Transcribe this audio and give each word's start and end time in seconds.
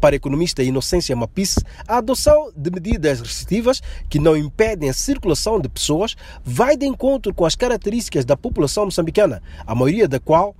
Para 0.00 0.16
economista 0.16 0.62
Inocência 0.62 1.16
Mapis, 1.16 1.56
a 1.88 1.98
adoção 1.98 2.52
de 2.56 2.70
medidas 2.70 3.20
restritivas 3.20 3.80
que 4.08 4.18
não 4.18 4.36
impedem 4.36 4.90
a 4.90 4.94
circulação 4.94 5.60
de 5.60 5.68
pessoas 5.68 6.16
vai 6.44 6.76
de 6.76 6.86
encontro 6.86 7.34
com 7.34 7.44
as 7.44 7.54
características 7.54 8.24
da 8.24 8.36
população 8.36 8.84
moçambicana, 8.84 9.42
a 9.66 9.74
maioria 9.74 10.06
da 10.06 10.20
qual 10.20 10.54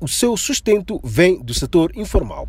o 0.00 0.06
seu 0.06 0.36
sustento 0.36 1.00
vem 1.02 1.40
do 1.42 1.54
setor 1.54 1.90
informal. 1.96 2.48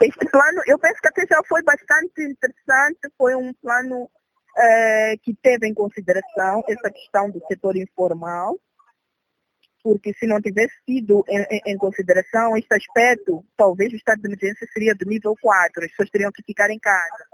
Este 0.00 0.26
plano, 0.30 0.62
eu 0.66 0.78
penso 0.78 1.00
que 1.00 1.08
até 1.08 1.26
já 1.26 1.40
foi 1.48 1.62
bastante 1.62 2.22
interessante, 2.22 2.98
foi 3.16 3.34
um 3.34 3.52
plano 3.54 4.08
eh, 4.56 5.16
que 5.22 5.34
teve 5.34 5.68
em 5.68 5.74
consideração 5.74 6.62
essa 6.68 6.90
questão 6.90 7.30
do 7.30 7.40
setor 7.46 7.76
informal, 7.76 8.56
porque 9.88 10.12
se 10.12 10.26
não 10.26 10.38
tivesse 10.38 10.74
tido 10.84 11.24
em, 11.26 11.40
em, 11.50 11.62
em, 11.68 11.78
consideração 11.78 12.54
este 12.58 12.74
aspecto, 12.74 13.42
talvez 13.56 13.90
o 13.90 13.96
estado 13.96 14.20
de 14.20 14.28
emergência 14.28 14.68
seria 14.70 14.94
do 14.94 15.06
nível 15.06 15.34
4, 15.40 15.82
as 15.82 15.90
pessoas 15.92 16.10
teriam 16.10 16.30
que 16.30 16.42
ficar 16.42 16.68
em 16.68 16.78
casa. 16.78 17.24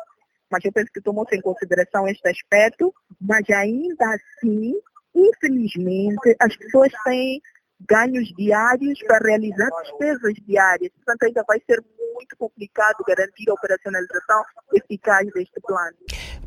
Mas 0.48 0.64
eu 0.64 0.72
penso 0.72 0.92
que 0.92 1.00
tomou-se 1.00 1.34
em 1.34 1.40
consideração 1.40 2.06
este 2.06 2.28
aspecto, 2.28 2.94
mas 3.20 3.42
ainda 3.50 4.04
assim, 4.14 4.72
infelizmente, 5.12 6.36
as 6.38 6.56
pessoas 6.56 6.92
têm 7.04 7.42
ganhos 7.90 8.28
diários 8.36 9.00
para 9.04 9.26
realizar 9.26 9.70
despesas 9.82 10.34
diárias. 10.46 10.92
Portanto, 10.92 11.24
ainda 11.24 11.42
vai 11.48 11.60
ser 11.68 11.82
muito 12.14 12.36
complicado 12.38 13.02
garantir 13.04 13.50
a 13.50 13.54
operacionalização 13.54 14.44
eficaz 14.72 15.26
deste 15.32 15.60
plano. 15.60 15.96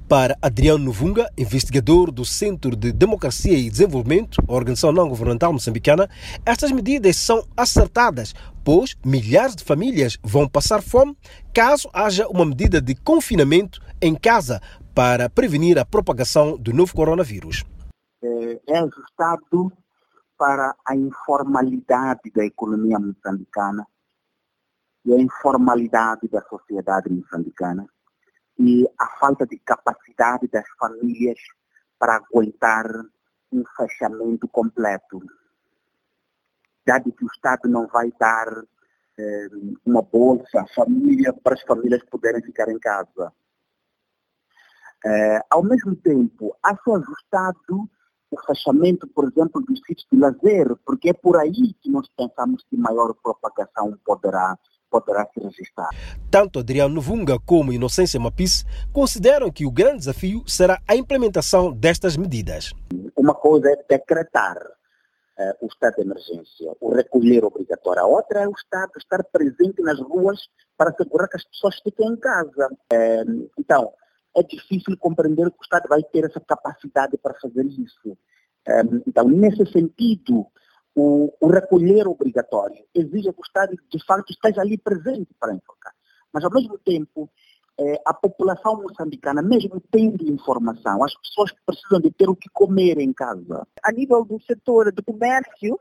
Para 0.09 0.37
Adriano 0.41 0.85
Novunga, 0.85 1.29
investigador 1.37 2.13
do 2.13 2.23
Centro 2.23 2.77
de 2.77 2.93
Democracia 2.93 3.57
e 3.57 3.69
Desenvolvimento, 3.69 4.41
organização 4.47 4.93
não 4.93 5.09
governamental 5.09 5.51
moçambicana, 5.51 6.09
estas 6.45 6.71
medidas 6.71 7.17
são 7.17 7.45
acertadas, 7.57 8.33
pois 8.63 8.95
milhares 9.05 9.53
de 9.53 9.65
famílias 9.65 10.17
vão 10.23 10.47
passar 10.47 10.81
fome 10.81 11.17
caso 11.53 11.89
haja 11.91 12.25
uma 12.29 12.45
medida 12.45 12.79
de 12.79 12.95
confinamento 12.95 13.81
em 14.01 14.15
casa 14.15 14.61
para 14.95 15.29
prevenir 15.29 15.77
a 15.77 15.83
propagação 15.83 16.57
do 16.57 16.71
novo 16.71 16.95
coronavírus. 16.95 17.65
É 18.23 18.77
ajustado 18.77 19.73
para 20.37 20.73
a 20.87 20.95
informalidade 20.95 22.31
da 22.33 22.45
economia 22.45 22.97
moçambicana 22.97 23.85
e 25.05 25.13
a 25.13 25.17
informalidade 25.17 26.29
da 26.29 26.41
sociedade 26.43 27.09
moçambicana 27.09 27.85
e 28.59 28.87
a 28.97 29.07
falta 29.19 29.45
de 29.45 29.57
capacidade 29.59 30.47
das 30.47 30.67
famílias 30.79 31.39
para 31.99 32.15
aguentar 32.15 32.85
um 33.51 33.63
fechamento 33.75 34.47
completo. 34.47 35.21
Dado 36.85 37.11
que 37.11 37.23
o 37.23 37.27
Estado 37.27 37.67
não 37.67 37.87
vai 37.87 38.11
dar 38.19 38.47
eh, 39.17 39.47
uma 39.85 40.01
bolsa 40.01 40.65
família 40.75 41.33
para 41.33 41.55
as 41.55 41.61
famílias 41.61 42.03
poderem 42.05 42.41
ficar 42.41 42.69
em 42.69 42.79
casa. 42.79 43.33
Eh, 45.05 45.41
ao 45.49 45.63
mesmo 45.63 45.95
tempo, 45.95 46.55
acho 46.63 46.95
ajustado 46.95 47.89
o 48.29 48.39
fechamento, 48.45 49.07
por 49.07 49.25
exemplo, 49.25 49.61
dos 49.61 49.79
sítios 49.85 50.07
de 50.11 50.19
lazer, 50.19 50.75
porque 50.85 51.09
é 51.09 51.13
por 51.13 51.37
aí 51.37 51.73
que 51.81 51.89
nós 51.89 52.07
pensamos 52.09 52.63
que 52.69 52.75
maior 52.75 53.13
propagação 53.13 53.97
poderá 54.03 54.57
poderá 54.89 55.27
se 55.33 55.39
registrar. 55.39 55.89
Tanto 56.29 56.59
Adriano 56.59 56.95
Novunga 56.95 57.37
como 57.39 57.73
Inocência 57.73 58.19
Mapis 58.19 58.65
consideram 58.91 59.51
que 59.51 59.65
o 59.65 59.71
grande 59.71 59.99
desafio 59.99 60.43
será 60.47 60.81
a 60.87 60.95
implementação 60.95 61.71
destas 61.71 62.17
medidas. 62.17 62.73
Uma 63.15 63.33
coisa 63.33 63.69
é 63.69 63.75
decretar 63.89 64.57
uh, 64.57 65.65
o 65.65 65.67
estado 65.67 65.95
de 65.95 66.01
emergência, 66.01 66.71
o 66.79 66.93
recolher 66.93 67.43
obrigatório. 67.43 68.01
A 68.01 68.07
outra 68.07 68.41
é 68.41 68.47
o 68.47 68.51
Estado 68.51 68.91
estar 68.97 69.23
presente 69.25 69.81
nas 69.81 69.99
ruas 69.99 70.39
para 70.77 70.89
assegurar 70.91 71.27
que 71.29 71.37
as 71.37 71.43
pessoas 71.45 71.79
fiquem 71.81 72.07
em 72.07 72.17
casa. 72.17 72.69
Uh, 72.93 73.49
então, 73.57 73.93
é 74.35 74.43
difícil 74.43 74.95
compreender 74.97 75.49
que 75.49 75.57
o 75.59 75.63
Estado 75.63 75.87
vai 75.89 76.03
ter 76.03 76.25
essa 76.25 76.39
capacidade 76.39 77.17
para 77.17 77.33
fazer 77.41 77.65
isso. 77.65 78.17
Um, 78.67 79.01
então, 79.07 79.27
nesse 79.27 79.65
sentido, 79.71 80.45
o, 80.99 81.31
o, 81.39 81.47
recolher 81.47 82.07
obrigatório 82.07 82.83
exige 82.95 83.31
que 83.31 83.39
o 83.39 83.45
Estado, 83.45 83.77
de 83.87 84.03
fato, 84.03 84.31
esteja 84.31 84.61
ali 84.61 84.79
presente 84.79 85.29
para 85.39 85.53
enfocar. 85.53 85.93
Mas, 86.33 86.43
ao 86.43 86.51
mesmo 86.51 86.75
tempo, 86.79 87.29
eh, 87.79 88.01
a 88.03 88.15
população 88.15 88.81
moçambicana, 88.81 89.43
mesmo 89.43 89.79
tendo 89.91 90.27
informação, 90.27 91.03
as 91.03 91.13
pessoas 91.13 91.53
precisam 91.63 92.01
de 92.01 92.09
ter 92.09 92.27
o 92.27 92.35
que 92.35 92.49
comer 92.51 92.97
em 92.97 93.13
casa. 93.13 93.67
A 93.83 93.91
nível 93.91 94.25
do 94.25 94.41
setor 94.41 94.91
do 94.91 95.03
comércio, 95.03 95.79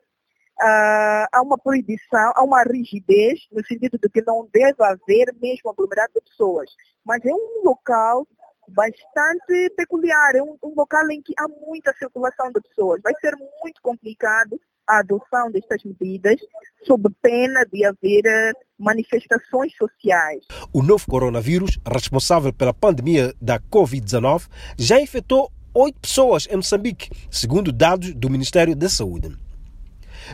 Uh, 0.59 1.29
há 1.33 1.43
uma 1.43 1.59
proibição, 1.59 2.33
há 2.35 2.43
uma 2.43 2.63
rigidez, 2.63 3.47
no 3.53 3.63
sentido 3.67 3.99
de 4.03 4.09
que 4.09 4.23
não 4.23 4.49
deve 4.51 4.83
haver 4.83 5.35
mesmo 5.39 5.69
aglomerado 5.69 6.15
de 6.15 6.23
pessoas. 6.23 6.71
Mas 7.05 7.23
é 7.27 7.31
um 7.31 7.61
local 7.63 8.27
bastante 8.67 9.69
peculiar, 9.77 10.35
é 10.35 10.43
um, 10.43 10.57
um 10.63 10.73
local 10.75 11.11
em 11.11 11.21
que 11.21 11.35
há 11.39 11.47
muita 11.47 11.93
circulação 11.99 12.51
de 12.51 12.63
pessoas. 12.63 13.03
Vai 13.03 13.13
ser 13.21 13.37
muito 13.63 13.83
complicado 13.83 14.59
a 14.87 14.99
adoção 14.99 15.51
destas 15.51 15.83
medidas, 15.85 16.41
sob 16.87 17.09
pena 17.21 17.65
de 17.73 17.85
haver 17.85 18.25
eh, 18.25 18.53
manifestações 18.79 19.75
sociais. 19.77 20.45
O 20.73 20.83
novo 20.83 21.05
coronavírus, 21.07 21.79
responsável 21.87 22.53
pela 22.53 22.73
pandemia 22.73 23.35
da 23.41 23.59
Covid-19, 23.59 24.49
já 24.79 25.01
infectou 25.01 25.51
oito 25.75 26.01
pessoas 26.01 26.47
em 26.51 26.57
Moçambique, 26.57 27.11
segundo 27.31 27.73
dados 27.73 28.15
do 28.15 28.31
Ministério 28.31 28.77
da 28.77 28.89
Saúde. 28.89 29.37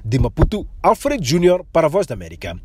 De 0.05 0.19
Maputo, 0.19 0.67
Alfredo 0.83 1.25
Júnior 1.25 1.65
para 1.73 1.87
a 1.87 1.91
Voz 1.91 2.07
da 2.07 2.15
América. 2.15 2.57